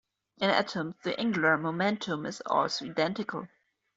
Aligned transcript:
In 0.39 0.49
atoms 0.49 0.95
the 1.03 1.15
angular 1.19 1.59
momentum 1.59 2.25
is 2.25 2.41
also 2.47 2.85
identical. 2.85 3.47